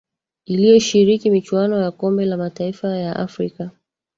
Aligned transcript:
iliyoshiriki 0.45 1.31
michuano 1.31 1.81
ya 1.81 1.91
kombe 1.91 2.25
la 2.25 2.37
mataifa 2.37 2.87
ya 2.97 3.15
afrika 3.15 3.71